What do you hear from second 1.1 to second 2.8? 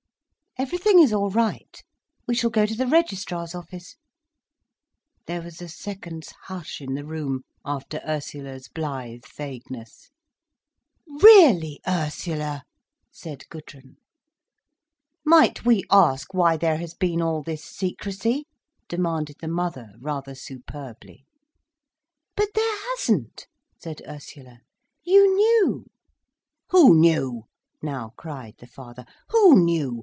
all right—we shall go to